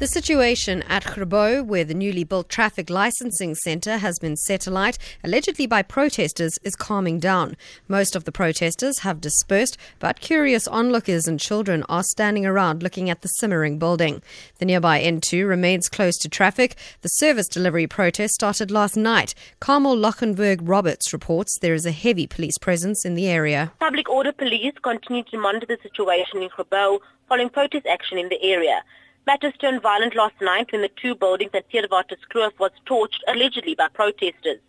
The 0.00 0.08
situation 0.08 0.82
at 0.88 1.04
Grabouw, 1.04 1.64
where 1.64 1.84
the 1.84 1.94
newly 1.94 2.24
built 2.24 2.48
traffic 2.48 2.90
licensing 2.90 3.54
centre 3.54 3.98
has 3.98 4.18
been 4.18 4.36
set 4.36 4.66
alight, 4.66 4.98
allegedly 5.22 5.68
by 5.68 5.82
protesters, 5.82 6.58
is 6.64 6.74
calming 6.74 7.20
down. 7.20 7.56
Most 7.86 8.16
of 8.16 8.24
the 8.24 8.32
protesters 8.32 8.98
have 8.98 9.20
dispersed, 9.20 9.78
but 10.00 10.18
curious 10.18 10.66
onlookers 10.66 11.28
and 11.28 11.38
children 11.38 11.84
are 11.88 12.02
standing 12.02 12.44
around 12.44 12.82
looking 12.82 13.08
at 13.08 13.22
the 13.22 13.28
simmering 13.28 13.78
building. 13.78 14.20
The 14.58 14.64
nearby 14.64 15.00
N2 15.00 15.46
remains 15.48 15.88
closed 15.88 16.22
to 16.22 16.28
traffic. 16.28 16.74
The 17.02 17.08
service 17.08 17.46
delivery 17.46 17.86
protest 17.86 18.34
started 18.34 18.72
last 18.72 18.96
night. 18.96 19.32
Carmel 19.60 19.96
Lochenberg 19.96 20.58
Roberts 20.68 21.12
reports 21.12 21.56
there 21.60 21.72
is 21.72 21.86
a 21.86 21.92
heavy 21.92 22.26
police 22.26 22.58
presence 22.58 23.04
in 23.04 23.14
the 23.14 23.28
area. 23.28 23.70
Public 23.78 24.10
order 24.10 24.32
police 24.32 24.74
continue 24.82 25.22
to 25.30 25.38
monitor 25.38 25.66
the 25.66 25.78
situation 25.84 26.42
in 26.42 26.48
Grabouw 26.48 26.98
following 27.28 27.48
protest 27.48 27.86
action 27.86 28.18
in 28.18 28.28
the 28.28 28.42
area. 28.42 28.82
Matters 29.26 29.54
turned 29.58 29.80
violent 29.80 30.14
last 30.14 30.34
night 30.42 30.70
when 30.70 30.82
the 30.82 30.90
two 31.00 31.14
buildings 31.14 31.52
at 31.54 31.70
Theewaterskloof 31.70 32.58
was 32.58 32.72
torched 32.84 33.20
allegedly 33.26 33.74
by 33.74 33.88
protesters. 33.88 34.60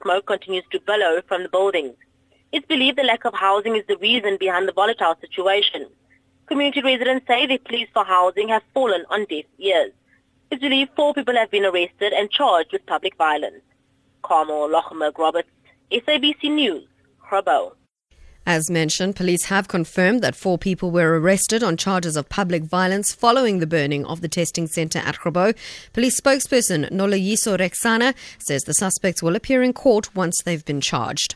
Smoke 0.00 0.26
continues 0.26 0.64
to 0.70 0.80
billow 0.80 1.22
from 1.26 1.42
the 1.42 1.48
buildings. 1.48 1.96
It's 2.52 2.66
believed 2.66 2.98
the 2.98 3.02
lack 3.02 3.24
of 3.24 3.34
housing 3.34 3.74
is 3.74 3.82
the 3.88 3.96
reason 3.96 4.36
behind 4.38 4.68
the 4.68 4.72
volatile 4.72 5.16
situation. 5.20 5.88
Community 6.46 6.82
residents 6.82 7.26
say 7.26 7.46
their 7.46 7.58
pleas 7.58 7.88
for 7.92 8.04
housing 8.04 8.48
have 8.48 8.62
fallen 8.72 9.04
on 9.10 9.24
deaf 9.24 9.44
ears. 9.58 9.92
It's 10.52 10.62
believed 10.62 10.92
four 10.94 11.12
people 11.12 11.34
have 11.34 11.50
been 11.50 11.64
arrested 11.64 12.12
and 12.12 12.30
charged 12.30 12.72
with 12.72 12.86
public 12.86 13.16
violence. 13.16 13.62
Carmel 14.22 14.68
Loggenberg-Roberts, 14.68 15.50
SABC 15.90 16.44
News, 16.44 16.86
Grabouw. 17.28 17.72
As 18.48 18.70
mentioned, 18.70 19.16
police 19.16 19.46
have 19.46 19.66
confirmed 19.66 20.22
that 20.22 20.36
four 20.36 20.56
people 20.56 20.92
were 20.92 21.18
arrested 21.18 21.64
on 21.64 21.76
charges 21.76 22.16
of 22.16 22.28
public 22.28 22.62
violence 22.62 23.12
following 23.12 23.58
the 23.58 23.66
burning 23.66 24.06
of 24.06 24.20
the 24.20 24.28
testing 24.28 24.68
centre 24.68 25.00
at 25.00 25.16
Grabouw. 25.16 25.52
Police 25.92 26.20
spokesperson 26.20 26.88
Noloyiso 26.92 27.58
Rwexana 27.58 28.14
says 28.38 28.62
the 28.62 28.74
suspects 28.74 29.20
will 29.20 29.34
appear 29.34 29.64
in 29.64 29.72
court 29.72 30.14
once 30.14 30.42
they've 30.42 30.64
been 30.64 30.80
charged. 30.80 31.34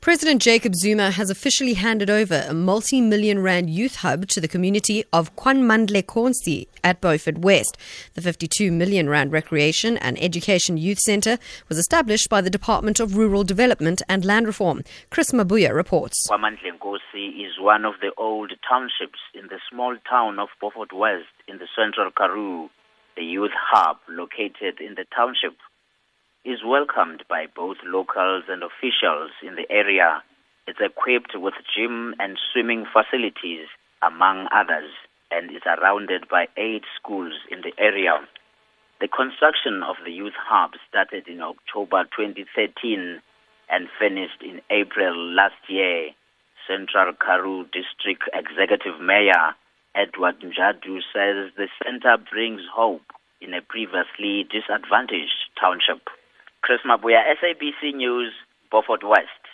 President 0.00 0.40
Jacob 0.40 0.76
Zuma 0.76 1.10
has 1.10 1.28
officially 1.28 1.74
handed 1.74 2.08
over 2.08 2.44
a 2.48 2.54
multi 2.54 3.00
million 3.00 3.40
rand 3.40 3.68
youth 3.68 3.96
hub 3.96 4.28
to 4.28 4.40
the 4.40 4.46
community 4.46 5.04
of 5.12 5.34
KwaMandlenkosi 5.34 6.68
at 6.84 7.00
Beaufort 7.00 7.38
West. 7.38 7.76
The 8.14 8.22
52 8.22 8.70
million 8.70 9.08
rand 9.08 9.32
recreation 9.32 9.96
and 9.98 10.16
education 10.22 10.76
youth 10.76 11.00
centre 11.00 11.36
was 11.68 11.78
established 11.78 12.28
by 12.30 12.40
the 12.40 12.48
Department 12.48 13.00
of 13.00 13.16
Rural 13.16 13.42
Development 13.42 14.00
and 14.08 14.24
Land 14.24 14.46
Reform. 14.46 14.84
Chris 15.10 15.32
Mabuya 15.32 15.74
reports. 15.74 16.28
KwaMandlenkosi 16.30 17.44
is 17.44 17.58
one 17.58 17.84
of 17.84 17.94
the 18.00 18.12
old 18.16 18.52
townships 18.70 19.18
in 19.34 19.48
the 19.48 19.58
small 19.68 19.96
town 20.08 20.38
of 20.38 20.48
Beaufort 20.60 20.92
West 20.92 21.26
in 21.48 21.58
the 21.58 21.66
central 21.76 22.12
Karoo. 22.12 22.70
The 23.16 23.24
youth 23.24 23.50
hub 23.52 23.96
located 24.08 24.80
in 24.80 24.94
the 24.94 25.06
township 25.14 25.58
is 26.48 26.64
welcomed 26.64 27.22
by 27.28 27.44
both 27.54 27.76
locals 27.84 28.44
and 28.48 28.62
officials 28.62 29.30
in 29.44 29.54
the 29.54 29.70
area. 29.70 30.22
It's 30.66 30.80
equipped 30.80 31.36
with 31.36 31.52
gym 31.76 32.14
and 32.18 32.38
swimming 32.50 32.86
facilities, 32.88 33.68
among 34.00 34.48
others, 34.50 34.88
and 35.30 35.50
is 35.50 35.60
surrounded 35.62 36.24
by 36.30 36.48
eight 36.56 36.84
schools 36.96 37.34
in 37.52 37.60
the 37.60 37.74
area. 37.76 38.16
The 39.00 39.08
construction 39.08 39.82
of 39.84 39.96
the 40.02 40.10
youth 40.10 40.38
hub 40.40 40.72
started 40.88 41.28
in 41.28 41.42
October 41.42 42.04
2013 42.16 43.20
and 43.68 43.88
finished 44.00 44.40
in 44.40 44.62
April 44.70 45.14
last 45.14 45.60
year. 45.68 46.16
Central 46.66 47.12
Karoo 47.12 47.64
District 47.64 48.24
Executive 48.32 48.98
Mayor 49.00 49.52
Edward 49.94 50.40
Njadu 50.40 51.04
says 51.12 51.52
the 51.56 51.68
center 51.84 52.16
brings 52.32 52.62
hope 52.74 53.12
in 53.40 53.52
a 53.52 53.60
previously 53.60 54.48
disadvantaged 54.48 55.52
township. 55.60 56.08
Chris 56.68 56.84
Mabuya, 56.84 57.24
SABC 57.40 57.94
News, 57.94 58.30
Beaufort 58.70 59.00
West. 59.02 59.47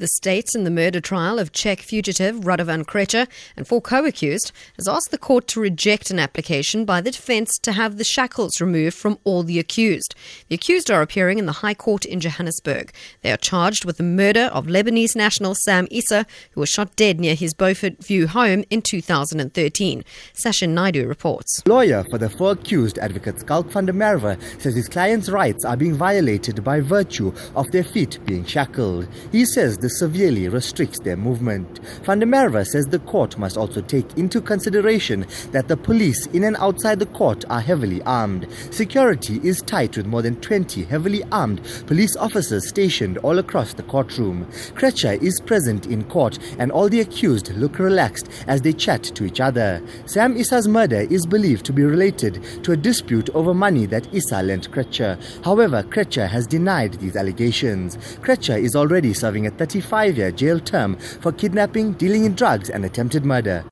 The 0.00 0.08
states 0.08 0.54
in 0.54 0.64
the 0.64 0.70
murder 0.70 0.98
trial 0.98 1.38
of 1.38 1.52
Czech 1.52 1.80
fugitive 1.80 2.36
Radovan 2.36 2.86
Krejcir 2.86 3.28
and 3.54 3.68
four 3.68 3.82
co-accused 3.82 4.50
has 4.78 4.88
asked 4.88 5.10
the 5.10 5.18
court 5.18 5.46
to 5.48 5.60
reject 5.60 6.10
an 6.10 6.18
application 6.18 6.86
by 6.86 7.02
the 7.02 7.10
defence 7.10 7.58
to 7.58 7.72
have 7.72 7.98
the 7.98 8.04
shackles 8.04 8.62
removed 8.62 8.96
from 8.96 9.18
all 9.24 9.42
the 9.42 9.58
accused. 9.58 10.14
The 10.48 10.54
accused 10.54 10.90
are 10.90 11.02
appearing 11.02 11.38
in 11.38 11.44
the 11.44 11.60
High 11.60 11.74
Court 11.74 12.06
in 12.06 12.18
Johannesburg. 12.18 12.94
They 13.20 13.30
are 13.30 13.36
charged 13.36 13.84
with 13.84 13.98
the 13.98 14.02
murder 14.02 14.44
of 14.54 14.68
Lebanese 14.68 15.14
national 15.14 15.54
Sam 15.54 15.86
Issa, 15.90 16.24
who 16.52 16.60
was 16.60 16.70
shot 16.70 16.96
dead 16.96 17.20
near 17.20 17.34
his 17.34 17.52
Bedfordview 17.52 18.28
home 18.28 18.64
in 18.70 18.80
2013. 18.80 20.02
Sashin 20.32 20.70
Naidu 20.70 21.06
reports. 21.06 21.62
Lawyer 21.66 22.06
for 22.08 22.16
the 22.16 22.30
four 22.30 22.52
accused, 22.52 22.98
advocate 23.00 23.44
Schalk 23.46 23.70
van 23.70 23.84
der 23.84 23.92
Merwe, 23.92 24.40
says 24.62 24.74
his 24.74 24.88
client's 24.88 25.28
rights 25.28 25.66
are 25.66 25.76
being 25.76 25.92
violated 25.94 26.64
by 26.64 26.80
virtue 26.80 27.34
of 27.54 27.70
their 27.70 27.84
feet 27.84 28.18
being 28.24 28.46
shackled. 28.46 29.06
He 29.30 29.44
says 29.44 29.76
the 29.76 29.89
severely 29.90 30.48
restricts 30.48 31.00
their 31.00 31.16
movement. 31.16 31.78
Van 32.04 32.18
der 32.18 32.26
Merwe 32.26 32.64
says 32.66 32.86
the 32.86 32.98
court 33.00 33.38
must 33.38 33.56
also 33.56 33.80
take 33.80 34.16
into 34.16 34.40
consideration 34.40 35.26
that 35.52 35.68
the 35.68 35.76
police 35.76 36.26
in 36.28 36.44
and 36.44 36.56
outside 36.56 36.98
the 36.98 37.06
court 37.06 37.44
are 37.50 37.60
heavily 37.60 38.02
armed. 38.02 38.46
Security 38.70 39.40
is 39.42 39.62
tight 39.62 39.96
with 39.96 40.06
more 40.06 40.22
than 40.22 40.40
20 40.40 40.84
heavily 40.84 41.22
armed 41.32 41.60
police 41.86 42.16
officers 42.16 42.68
stationed 42.68 43.18
all 43.18 43.38
across 43.38 43.74
the 43.74 43.82
courtroom. 43.84 44.46
Krejcir 44.74 45.20
is 45.22 45.40
present 45.40 45.86
in 45.86 46.04
court 46.04 46.38
and 46.58 46.70
all 46.70 46.88
the 46.88 47.00
accused 47.00 47.52
look 47.54 47.78
relaxed 47.78 48.28
as 48.46 48.62
they 48.62 48.72
chat 48.72 49.02
to 49.02 49.24
each 49.24 49.40
other. 49.40 49.82
Sam 50.06 50.36
Issa's 50.36 50.68
murder 50.68 51.00
is 51.10 51.26
believed 51.26 51.64
to 51.66 51.72
be 51.72 51.82
related 51.82 52.42
to 52.64 52.72
a 52.72 52.76
dispute 52.76 53.30
over 53.30 53.54
money 53.54 53.86
that 53.86 54.12
Issa 54.14 54.42
lent 54.42 54.70
Krejcir. 54.70 55.18
However, 55.44 55.82
Krejcir 55.82 56.28
has 56.28 56.46
denied 56.46 56.94
these 56.94 57.16
allegations. 57.16 57.96
Krejcir 58.20 58.60
is 58.62 58.76
already 58.76 59.12
serving 59.14 59.46
a 59.46 59.50
30 59.50 59.79
25 59.80 60.18
year 60.18 60.30
jail 60.30 60.60
term 60.60 60.96
for 60.96 61.32
kidnapping, 61.32 61.92
dealing 61.92 62.24
in 62.24 62.34
drugs, 62.34 62.70
and 62.70 62.84
attempted 62.84 63.24
murder. 63.24 63.64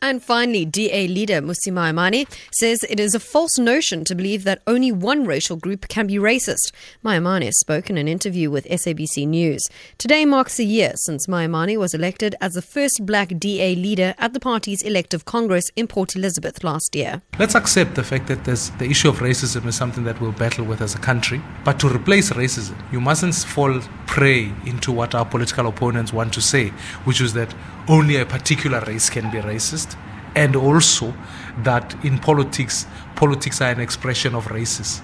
And 0.00 0.22
finally, 0.22 0.64
DA 0.64 1.08
leader 1.08 1.42
Mmusi 1.42 1.72
Maimane 1.72 2.28
says 2.52 2.84
it 2.88 3.00
is 3.00 3.16
a 3.16 3.20
false 3.20 3.58
notion 3.58 4.04
to 4.04 4.14
believe 4.14 4.44
that 4.44 4.62
only 4.64 4.92
one 4.92 5.24
racial 5.24 5.56
group 5.56 5.88
can 5.88 6.06
be 6.06 6.14
racist. 6.14 6.70
Maimane 7.04 7.50
spoke 7.52 7.90
in 7.90 7.98
an 7.98 8.06
interview 8.06 8.48
with 8.48 8.64
SABC 8.68 9.26
News. 9.26 9.66
Today 9.98 10.24
marks 10.24 10.60
a 10.60 10.64
year 10.64 10.92
since 10.94 11.26
Maimane 11.26 11.76
was 11.78 11.94
elected 11.94 12.36
as 12.40 12.54
the 12.54 12.62
first 12.62 13.04
black 13.06 13.40
DA 13.40 13.74
leader 13.74 14.14
at 14.18 14.34
the 14.34 14.40
party's 14.40 14.82
elective 14.82 15.24
congress 15.24 15.68
in 15.74 15.88
Port 15.88 16.14
Elizabeth 16.14 16.62
last 16.62 16.94
year. 16.94 17.20
Let's 17.40 17.56
accept 17.56 17.96
the 17.96 18.04
fact 18.04 18.28
that 18.28 18.44
the 18.44 18.86
issue 18.88 19.08
of 19.08 19.18
racism 19.18 19.66
is 19.66 19.74
something 19.74 20.04
that 20.04 20.20
we'll 20.20 20.30
battle 20.30 20.64
with 20.64 20.80
as 20.80 20.94
a 20.94 20.98
country. 20.98 21.42
But 21.64 21.80
to 21.80 21.88
replace 21.88 22.30
racism, 22.30 22.76
you 22.92 23.00
mustn't 23.00 23.34
fall 23.34 23.80
prey 24.08 24.52
into 24.66 24.90
what 24.90 25.14
our 25.14 25.24
political 25.24 25.68
opponents 25.68 26.12
want 26.12 26.32
to 26.32 26.40
say, 26.40 26.70
which 27.04 27.20
is 27.20 27.34
that 27.34 27.54
only 27.86 28.16
a 28.16 28.26
particular 28.26 28.80
race 28.80 29.08
can 29.08 29.30
be 29.30 29.38
racist, 29.38 29.96
and 30.34 30.56
also 30.56 31.14
that 31.58 31.94
in 32.04 32.18
politics, 32.18 32.86
politics 33.14 33.60
are 33.60 33.70
an 33.70 33.80
expression 33.80 34.34
of 34.34 34.50
races. 34.50 35.02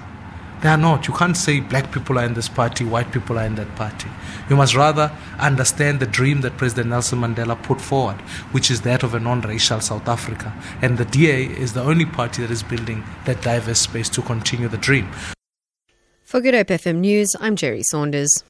They 0.63 0.71
are 0.71 0.79
not. 0.79 1.07
You 1.07 1.13
can't 1.13 1.37
say 1.37 1.61
black 1.61 1.93
people 1.93 2.19
are 2.19 2.25
in 2.25 2.33
this 2.33 2.49
party, 2.49 2.85
white 2.85 3.13
people 3.13 3.39
are 3.39 3.45
in 3.45 3.55
that 3.57 3.77
party. 3.77 4.09
You 4.49 4.57
must 4.57 4.75
rather 4.75 5.13
understand 5.39 6.01
the 6.01 6.07
dream 6.07 6.41
that 6.41 6.57
President 6.57 6.89
Nelson 6.89 7.21
Mandela 7.21 7.63
put 7.63 7.81
forward, 7.81 8.21
which 8.53 8.71
is 8.71 8.81
that 8.81 9.03
of 9.03 9.15
a 9.15 9.21
non 9.21 9.43
racial 9.43 9.81
South 9.81 10.09
Africa. 10.09 10.55
And 10.81 10.97
the 10.97 11.05
DA 11.05 11.45
is 11.45 11.75
the 11.75 11.83
only 11.83 12.07
party 12.07 12.41
that 12.43 12.51
is 12.51 12.63
building 12.63 13.05
that 13.27 13.43
diverse 13.43 13.81
space 13.81 14.09
to 14.11 14.23
continue 14.23 14.69
the 14.69 14.79
dream. 14.79 15.11
For 16.23 16.41
Good 16.41 16.55
Hope 16.55 16.69
FM 16.69 16.97
News, 16.97 17.37
I'm 17.39 17.55
Jerry 17.55 17.83
Saunders. 17.83 18.43